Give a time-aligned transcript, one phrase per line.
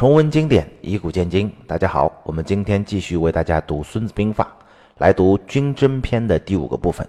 [0.00, 1.52] 重温经典，以古鉴今。
[1.66, 4.50] 大家好，我们今天继续为大家读《孙子兵法》，
[4.96, 7.06] 来读军争篇的第五个部分：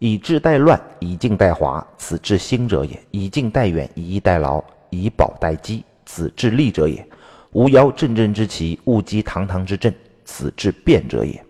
[0.00, 4.60] 以治代乱，以静代华，此治兴者也；以静代远，以逸待劳，
[4.90, 7.06] 以保待机，此治利者也。
[7.52, 9.94] 无邀阵阵之旗，勿击堂堂之阵，
[10.24, 11.40] 此治变者也。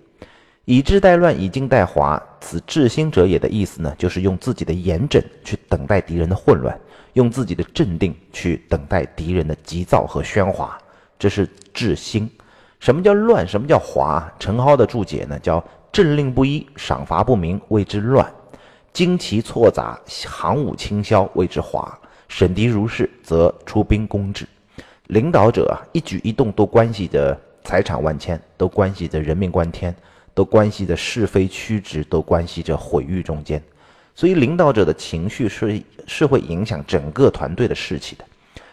[0.64, 6.78] 以治代乱，以静代华，此治心者也的意思呢，就是用自己的严整去等待敌人的混乱。
[7.12, 10.76] 用自己的镇定去等待敌人的急躁和喧哗，
[11.16, 12.28] 这是治心。
[12.80, 13.46] 什么叫乱？
[13.46, 14.28] 什么叫华？
[14.36, 15.38] 陈蒿的注解呢？
[15.38, 15.62] 叫
[15.92, 18.26] 政令不一，赏罚不明，谓之乱；
[18.92, 21.88] 旌旗错杂，行伍倾销，谓之华；
[22.26, 24.44] 审敌如是，则出兵攻之。
[25.06, 29.94] 领导者啊，一举一动都关系着财产万千，都关系着人命关天，
[30.34, 33.62] 都关系着是非曲直，都关系着毁誉中间。
[34.14, 38.24] 所以，领导者的情绪是是会影响整个团队的士气的，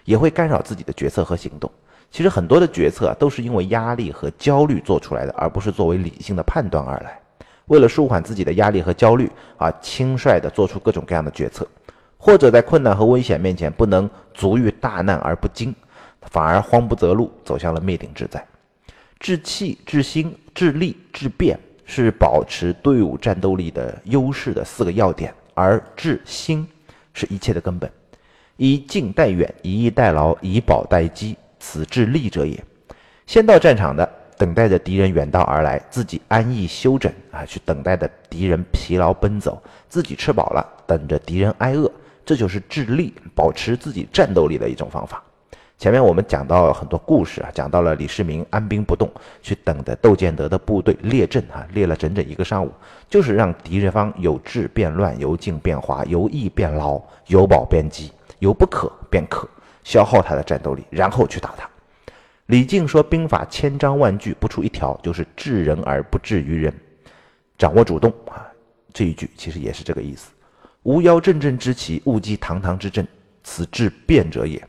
[0.05, 1.71] 也会干扰自己的决策和行动。
[2.11, 7.19] 其实，很多的决策啊，都是因为压力和焦虑做出来的，而不是作为理性的判断而来。
[7.67, 11.65] 为了舒缓自己的压力和焦虑啊，轻率地做出各种各样的决策，
[12.17, 15.73] 或者在困难和危险面前不能足遇大难而不惊，
[16.23, 18.45] 反而慌不择路，走向了灭顶之灾。
[19.21, 21.57] 治气、治心、治力、治变。
[21.83, 26.65] 是保持队伍战斗力的优势的四个要点，而治心
[27.13, 27.91] 是一切的根本。
[28.55, 32.63] 以近待远，以逸待劳，以保待机，此治利者也。
[33.27, 41.91] 先到战场的，等待着敌人远道而来，自己安逸休整啊，去等待着敌人疲劳奔走，自己吃饱了，等着敌人挨饿，
[42.25, 45.21] 这就是治力，保持自己战斗力的一种方法。
[45.81, 49.09] 前面我们讲到很多故事啊，讲到了李世民安兵不动，
[49.41, 52.71] 去等着窦建德的部队列阵啊，列了整整一个上午，
[53.09, 59.49] 就是让敌人方由治变乱，由静变华，由易变劳，由保变饥，由不可变可，
[59.83, 61.67] 消耗他的战斗力，然后去打他。
[62.45, 66.71] 李靖说：“兵法千章万句，不出一条就是治人而不治于人，
[67.57, 68.45] 掌握主动啊。”
[68.93, 70.29] 这一句其实也是这个意思。
[70.83, 73.07] 无邀阵阵之旗，勿击堂堂之阵，
[73.41, 74.61] 此治变者也。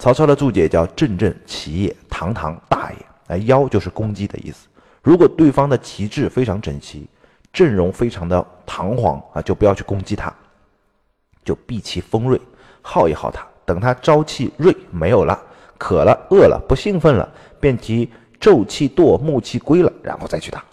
[0.00, 3.06] 曹操的注解叫“阵阵旗也，堂堂大也”。
[3.28, 4.66] 哎，腰就是攻击的意思。
[5.02, 7.06] 如果对方的旗帜非常整齐，
[7.52, 10.32] 阵容非常的堂皇啊，就不要去攻击他，
[11.44, 12.40] 就避其锋锐，
[12.80, 13.46] 耗一耗他。
[13.66, 15.38] 等他朝气锐没有了，
[15.76, 17.28] 渴了、饿了、不兴奋了，
[17.60, 20.64] 便提昼气堕，暮气归了，然后再去打。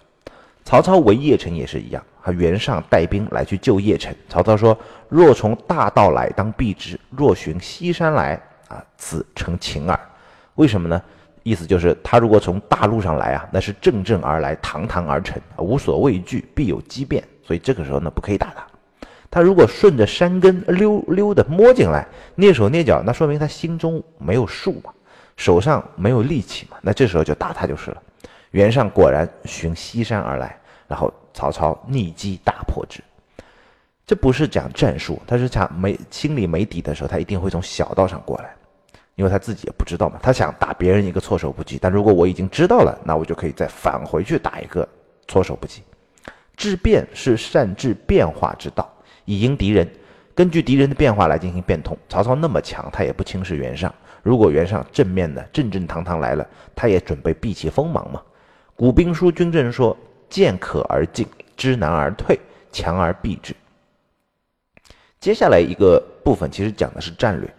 [0.63, 4.15] 曹操围邺城也是一样，他袁尚带兵来去救邺城。
[4.29, 4.77] 曹操说
[5.09, 10.00] ：“若从大道来，当避之；若寻西山来。”啊，此成秦耳，
[10.55, 11.01] 为什么呢？
[11.44, 18.67] 意思就是他如果从大路上来啊，那是正正而来，堂堂而成，无所畏惧，必有机变，所以这个时候呢，不可以打他。
[19.31, 24.91] 他如果顺着山根溜溜的摸进来，蹑手蹑脚，那说明他心中没有数嘛，
[25.38, 28.01] 手上没有力气嘛，那这时候就打他就是了。
[28.51, 30.57] 袁尚果然循西山而来，
[30.88, 33.01] 然后曹操逆击大破之。
[34.07, 38.56] 这不是讲战术，他是讲没心里没底的时候，他一定会从小道上过来，
[39.16, 40.18] 因为他自己也不知道嘛。
[40.23, 44.88] 他想打别人一个措手不及，但如果我已经知道了，那我就可以再返回去打一个
[45.28, 45.84] 措手不及。
[46.56, 48.90] 治变是善治变化之道，
[49.25, 49.85] 以迎敌人，
[50.34, 51.95] 根据敌人的变化来进行变通。
[52.07, 53.94] 曹操那么强，他也不轻视袁尚。
[54.24, 58.22] 如果袁尚正面的正正堂堂来了，他也准备避其锋芒嘛。
[58.74, 59.95] 古兵书军阵说：
[60.29, 62.39] 见可而进，知难而退，
[62.72, 63.53] 强而避之。
[65.19, 67.53] 接下来一个部分其实讲的是战略。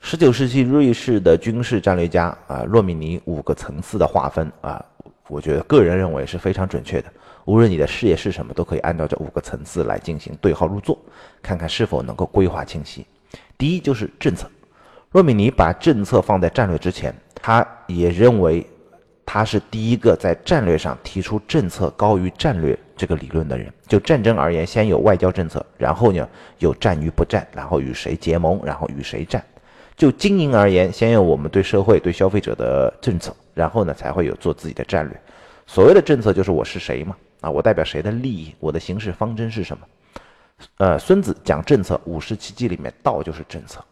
[0.00, 4.84] 十九世纪瑞士的军事战略家啊，洛米尼五个层次的划分啊，
[5.28, 7.12] 我觉得个人认为是非常准确的。
[7.44, 10.98] 无论你的事业是什么，都可以按照这五个层次来进行对号入座，
[11.42, 13.06] 看看是否能够规划清晰。
[13.58, 14.50] 第一就是政策，
[15.12, 18.66] 洛米尼把政策放在战略之前，他也认为
[19.24, 22.76] 他是第一个在战略上提出政策高于战略。
[23.02, 26.28] 这个理论的人，就战争而言，先有外交政策，然后呢
[26.60, 29.44] 有战与不战，然后与谁结盟，然后与谁战。
[29.96, 35.20] 就经营而言，先有我们对社会、对消费者的政策，然后呢才会有做自己的战略。
[35.66, 39.84] 所谓的政策就是我是谁嘛，啊，我代表谁的利益，我的行事方针是什么？
[40.76, 43.84] 呃，孙子讲政策，五十七计里面道就是政策。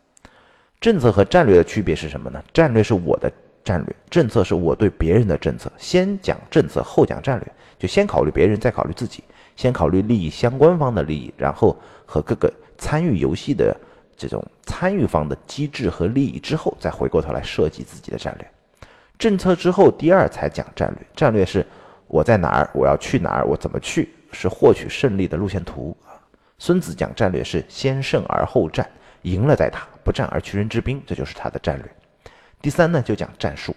[0.81, 2.41] 政策和战略的区别是什么呢？
[2.53, 3.29] 战略是我的
[3.65, 5.69] 战略，政策是我对别人的政策。
[5.77, 7.53] 先讲政策，后讲战略。
[7.81, 9.21] 就先考虑别人，再考虑自己；
[9.57, 13.77] 先考虑利益相关方的利益，然后和各个参与游戏的
[14.17, 18.47] 这种参与方的机制和利益，之后再回过头来设计自己的战略。
[19.19, 21.07] 政策之后，第二才讲战略。
[21.17, 21.67] 战略是
[22.07, 25.97] 我在哪儿，我要去哪儿，我怎么去，是获取胜利的路线图。
[26.59, 28.87] 孙子讲战略是先胜而后战，
[29.23, 31.91] 赢了再打，不战而屈人之兵，这就是他的战略。
[32.61, 33.75] 第三呢，就讲战术。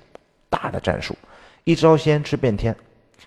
[0.49, 1.15] 大的战术，
[1.63, 2.75] 一招鲜吃遍天。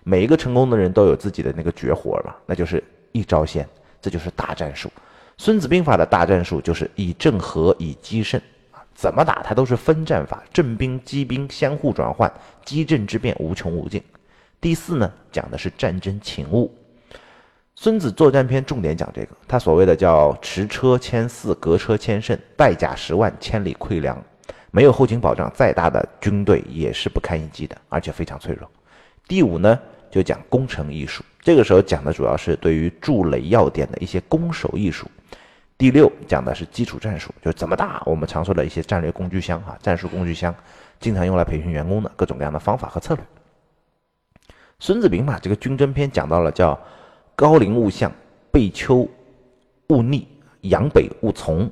[0.04, 2.82] 每一个成功的人都有自己的那个绝活嘛，那就是
[3.12, 3.68] 一招鲜，
[4.00, 4.90] 这就是大战术。
[5.38, 8.40] 孙子兵法的大战术就是以正合，以击胜
[8.72, 12.32] 啊，怎么打它都是分战法，阵兵机兵相互转换，
[12.64, 14.02] 机阵之变无穷无尽。
[14.60, 16.74] 第四呢，讲的是战争勤务。
[17.74, 24.18] 孙子作战篇重点讲这个，他所谓的叫持车千驷，隔车千乘，败甲十万，千里溃粮。
[24.70, 28.66] 没有后勤保障，再大的军队也是不堪一击的，而且非常脆弱。
[29.26, 29.78] 第五呢，
[30.10, 35.10] 就讲攻城艺术，这个时候讲的主要是对于筑垒要点的一些攻守艺术。
[35.78, 38.02] 第六讲的是基础战术，就是怎么打。
[38.06, 40.54] 我们常说的一些战略工具箱啊，战术工具箱，
[41.00, 43.24] 经常用来培训员工的各种各样的方法和策略。
[44.78, 46.78] 孙子兵法这个军争篇讲到了叫。
[47.38, 48.10] 高陵勿向，
[48.50, 49.06] 背丘
[49.88, 50.26] 勿逆，
[50.62, 51.70] 阳北勿从，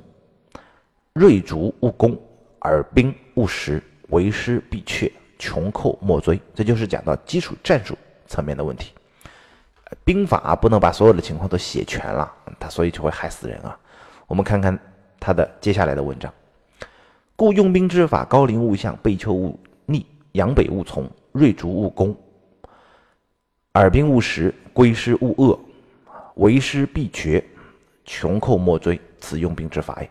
[1.13, 2.15] 锐卒勿攻，
[2.61, 6.39] 耳兵勿食，为师必却，穷寇莫追。
[6.53, 7.97] 这就是讲到基础战术
[8.27, 8.93] 层面的问题。
[10.03, 13.77] 兵法不能把所有的情况都写全了，他所以就会害死人啊。
[14.27, 14.77] 我们看看
[15.19, 16.33] 他的接下来的文章。
[17.35, 22.15] 故用兵之法：高陵勿向，背丘勿逆，阳北勿从，锐卒勿攻。
[23.73, 25.59] 耳兵勿食，归师勿遏，
[26.35, 27.45] 为师必绝，
[28.05, 30.09] 穷寇莫追，此用兵之法也。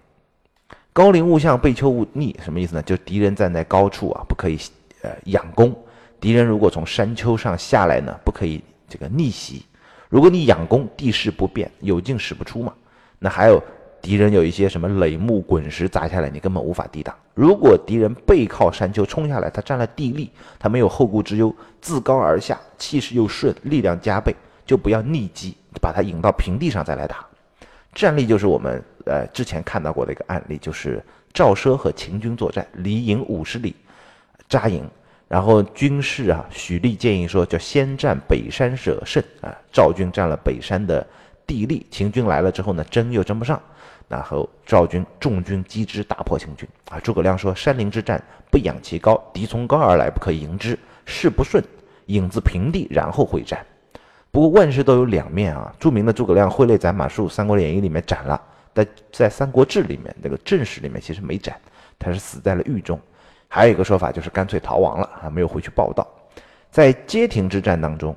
[0.93, 2.83] 高陵勿向，背丘勿逆，什么意思呢？
[2.83, 4.59] 就敌人站在高处啊，不可以
[5.05, 5.71] 呃仰攻；
[6.19, 9.65] 敌人如果从山丘上下来呢，不可以这个逆袭。
[10.09, 12.75] 如果你仰攻，地势不变，有进使不出嘛。
[13.19, 13.63] 那还有。
[14.05, 17.17] 敌人有一些什么垒木滚石砸下来，你根本无法抵挡。
[17.33, 21.51] 如果敌人背靠山丘冲下来，他占了地利，他没有后顾之忧，
[21.81, 24.37] 自高而下，气势又顺，力量加倍，
[24.67, 27.25] 就不要逆击，把他引到平地上再来打。
[27.95, 31.03] 战例就是我们呃之前看到过的一个案例，就是
[31.33, 33.75] 赵奢和秦军作战，离营五十里
[34.55, 34.89] 扎营，
[35.27, 39.53] 然后军士啊许厉建议说，叫先占北山者胜啊。
[39.73, 41.05] 赵军占了北山的
[41.45, 43.61] 地利，秦军来了之后呢，争又争不上。
[44.07, 46.69] 然后赵军重军击之，大破秦军。
[46.89, 50.79] 啊，诸葛亮说：“山林之战，不仰其高，敌从高而来，不可迎之。
[51.05, 51.61] 事不顺，
[52.07, 53.59] 引自平地，然后会战。”
[54.31, 55.75] 不过万事都有两面啊。
[55.81, 58.41] 著名的诸葛亮挥泪斩马谡，《三国演义》里面斩了，
[58.73, 61.59] 但在《三国志》里面那个正史里面其实没斩，
[61.99, 63.01] 他是死在了狱中。
[63.49, 66.07] 还有一个说法就是干脆逃亡了啊，没有回去报道。
[66.71, 68.17] 在街亭之战当中，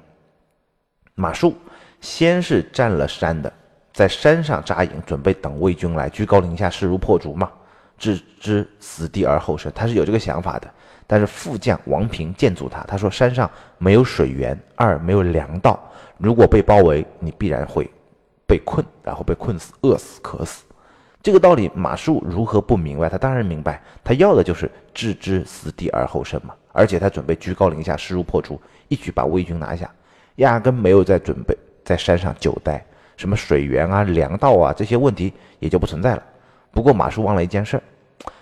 [1.16, 1.54] 马谡
[2.02, 3.52] 先是占了山的。
[3.94, 7.52] 在山上扎营，准备等魏军来，居高临下，势如破竹嘛，
[7.98, 9.72] 置之死地而后生。
[9.74, 10.68] 他是有这个想法的。
[11.08, 15.80] 但是副将王平见阻他，他说：“山上没有水源，二没有粮道，
[16.18, 17.90] 如果被包围，你必然会
[18.46, 20.66] 被困，然后被困死，饿死，渴死。”
[21.22, 23.10] 这个道理马谡如何不明白？
[23.10, 26.54] 他当然明白，他要的就是置之死地而后生嘛。
[26.72, 29.90] 而且他准备居高临下，势如破竹，一举把魏军拿下，
[30.36, 32.86] 压根没有在准备在山上久待。
[33.18, 36.24] 什么水源啊、粮道啊这些问题也就不存在了。
[36.72, 37.84] 不过马术忘了一件事儿，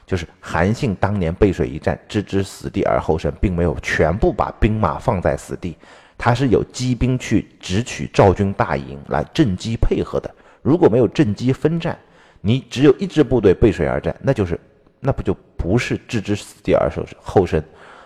[0.06, 5.78] 就是韩信当年背水一战，置之死地而后生，并没有全部把兵马放在死地，
[6.18, 10.30] 他是有机兵去直取赵军大营来阵机配合的。
[10.62, 11.98] 如果没有阵机分战，
[12.48, 14.60] 你只有一支部队背水而战，那就是
[15.00, 17.60] 那不就不是置之死地而后后生，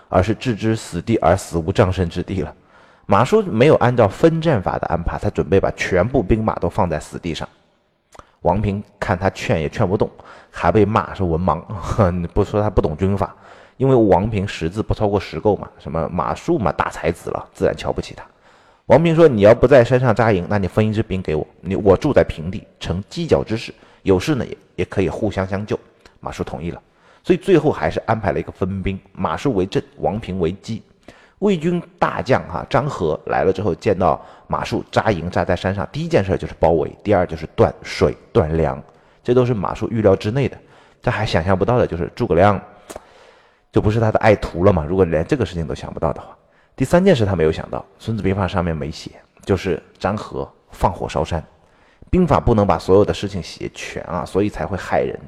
[0.08, 2.56] 而是置之死地而死无葬身之地了。
[3.06, 7.46] 马谡没有按照分战法的安排，他准备把全部兵马都放在死地上。
[8.44, 10.10] 王平看他劝也劝不动，
[10.50, 11.62] 还被骂是文盲。
[12.12, 13.36] 你不说他不懂军法，
[13.76, 15.68] 因为王平识字不超过十够嘛。
[15.80, 18.24] 什么马谡嘛，大才子了，自然瞧不起他。
[18.86, 25.80] 王平说：“你要不在山上扎营，那你分一支兵给我，你我住在平地，成犄角之势，有事呢也也可以互相相救。”
[26.22, 26.82] 马谡同意了，
[27.24, 30.84] 所以最后还是安排了一个分兵，马谡为阵，王平为机。
[31.40, 38.84] 魏军大将哈张合来了之后，见到马谡扎营扎在山上，第一件事就是包围，第二就是断水断粮，
[39.24, 40.58] 这都是马谡预料之内的。
[41.02, 42.62] 他还想象不到的就是诸葛亮，
[43.72, 44.84] 就不是他的爱徒了嘛？
[44.84, 46.38] 如果连这个事情都想不到的话，
[46.76, 49.12] 第三件事他没有想到，《孙子兵法》上面没写，
[49.46, 51.42] 就是张合放火烧山。
[52.10, 55.20] 兵法不能把所有的事情写全啊，所以才会害人。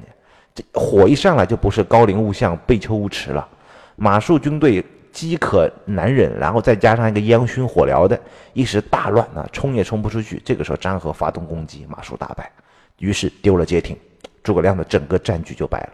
[0.54, 3.48] 这火一上来就不是高陵勿向，背丘勿驰了，
[3.96, 4.84] 马谡军队。
[5.12, 8.18] 饥渴难忍，然后再加上一个烟熏火燎的，
[8.54, 10.40] 一时大乱啊，冲也冲不出去。
[10.42, 12.50] 这个时候张合发动攻击，马谡大败，
[12.96, 13.94] 于是丢了街亭，
[14.42, 15.88] 诸葛亮的整个战局就败了。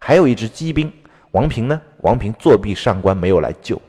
[0.00, 0.92] 还有一支机兵
[1.30, 3.76] 王平呢，王平作弊上官没有来救。《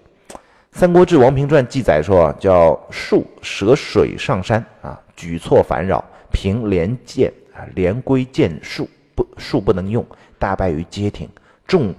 [0.71, 6.05] 三国志·王平传》记载说，叫树涉水上山啊，举措烦扰，
[6.39, 10.05] 平连剑啊，连归剑术不术不能用，
[10.37, 11.27] 大败于街亭，
[11.67, 11.93] 众。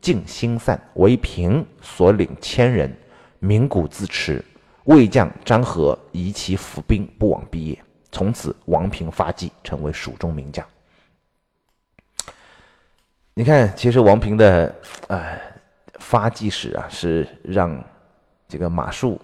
[0.00, 2.90] 尽心散，为平所领千人，
[3.38, 4.42] 鸣鼓自持。
[4.84, 7.78] 魏将张合移其府兵不往毕业，
[8.10, 10.66] 从此王平发迹，成为蜀中名将。
[13.34, 14.74] 你看，其实王平的
[15.08, 15.38] 呃
[15.98, 17.84] 发迹史啊，是让
[18.48, 19.18] 这个马谡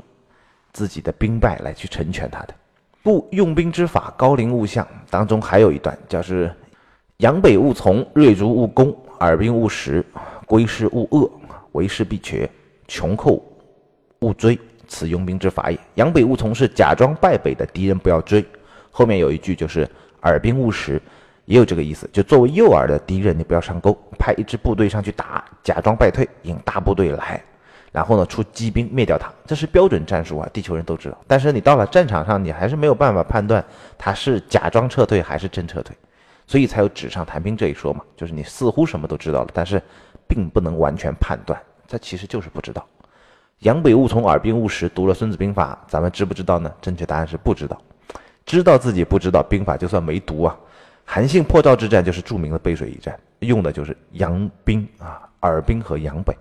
[0.75, 2.55] 自己的兵败来去成全他的。
[3.07, 6.53] 故用兵之法，高陵勿相当中还有一段，叫是
[7.19, 10.05] 阳北勿从，锐卒勿攻，耳兵勿食，
[10.45, 11.31] 归师勿遏，
[11.71, 12.51] 为师必瘸，
[12.89, 13.41] 穷寇
[14.23, 14.59] 勿追。
[14.89, 15.79] 此用兵之法也。
[15.95, 18.45] 扬北勿从是假装败北的敌人不要追。
[18.91, 19.89] 后面有一句就是
[20.23, 21.01] 耳兵勿食，
[21.45, 22.11] 也有这个意思。
[22.13, 27.41] 就作为诱饵的敌人，你不要上钩，派一支部队上去打，假装败退，引大部队来，
[27.97, 29.33] 然后呢出机兵灭掉他。
[29.47, 31.17] 这是标准战术啊，地球人都知道。
[31.27, 33.65] 但是你到了战场上，你还是没有办法判断
[33.97, 35.97] 他是假装撤退还是真撤退，
[36.47, 38.05] 所以才有纸上谈兵这一说嘛。
[38.15, 39.83] 就是你似乎什么都知道了，但是
[40.29, 42.87] 并不能完全判断，这其实就是不知道。
[43.61, 44.91] 扬北勿从，耳兵勿食。
[44.91, 46.71] 读了《孙子兵法》，咱们知不知道呢？
[46.83, 47.81] 正确答案是不知道。
[48.45, 50.55] 知道自己不知道兵法，就算没读啊。
[51.07, 56.37] 韩信破赵之战就是著名的背水一战，用的就是扬兵啊，耳兵和扬北。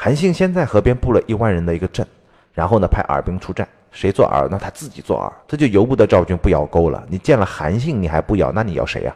[0.00, 2.06] 韩信先在河边布了一万人的一个阵，
[2.54, 4.46] 然后呢派耳兵出战，谁做饵？
[4.48, 7.04] 那他自己做饵，这就由不得赵军不咬钩了。
[7.08, 9.12] 你见了韩信你还不咬，那你咬谁呀？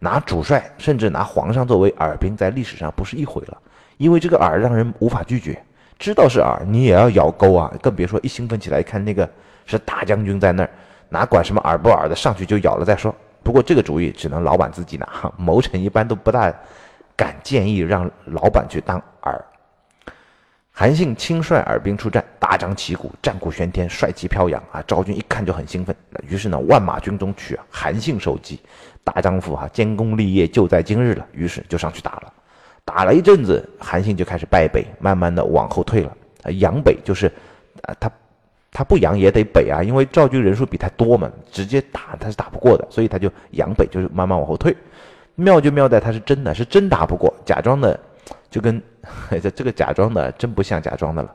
[0.00, 3.56] 拿主帅甚至拿皇上作为耳兵，在历史上不是一回了，
[3.98, 5.56] 因为这个饵让人无法拒绝。
[5.96, 7.72] 知道是饵，你也要咬钩啊！
[7.80, 9.30] 更别说一兴奋起来，一看那个
[9.64, 10.70] 是大将军在那儿，
[11.08, 13.14] 哪管什么饵不饵的，上去就咬了再说。
[13.44, 16.52] 不过这个主意只能老板自己拿， 谋臣一般都不大
[17.14, 19.00] 敢建议让老板去当。
[20.78, 24.84] 韩信亲率耳兵出战，大张旗鼓，战鼓喧天，帅气飘扬啊！
[24.86, 25.96] 赵军一看就很兴奋，
[26.28, 28.60] 于是呢，万马军中取，韩信首级，
[29.02, 31.26] 大丈夫哈，建功立业就在今日了。
[31.32, 32.30] 于是就上去打了。
[32.84, 36.14] 打了一阵子，韩信就开始败北，慢慢的往后退了。
[36.58, 37.26] 扬北就是，
[37.80, 38.12] 啊，他
[38.70, 44.76] 他不扬也得北啊，因为赵军人数比他多嘛，直接打他是打不过的，所以他就扬北，就是慢慢往后退。
[45.36, 47.98] 妙就妙在他是真的是真打不过，假装的
[48.56, 48.82] 就跟
[49.42, 51.34] 这这个假装的真不像假装的了。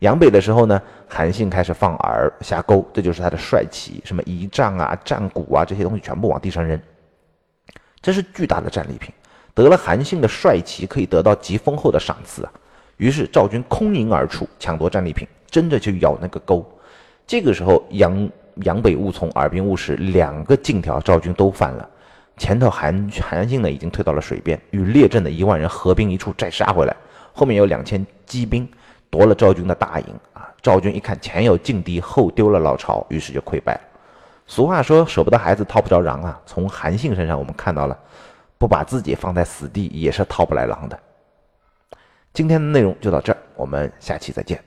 [0.00, 6.80] 扬北的时候呢，韩信开始放饵下钩，这就是他的帅气，什么仪仗啊、战鼓啊这些东西全部往地上扔，
[8.02, 9.14] 这是巨大的战利品。
[9.54, 12.52] 得了韩信的帅旗，可以得到极丰厚的赏赐啊！
[12.96, 16.68] 于是赵军空营而出，抢夺战利品，争着去咬那个钩。
[17.24, 18.28] 这个时候，扬
[18.64, 21.88] 扬北勿从，耳兵勿食，两个禁条，赵军都犯了。
[22.38, 26.96] 前头韩韩信呢，已经退到了水边，与列阵的一万人合兵一处，再杀回来。
[27.32, 28.66] 后面有两千骑兵
[29.10, 30.48] 夺了赵军的大营啊！
[30.62, 33.80] 赵军一看前有劲敌，后丢了老巢，于是就溃败了。
[34.46, 36.40] 俗话说，舍不得孩子套不着狼啊！
[36.46, 37.98] 从韩信身上，我们看到了。
[38.60, 40.98] 不把自己放在死地也是套不来狼的。
[42.32, 44.60] 今天的内容就到这儿，我们下期再见。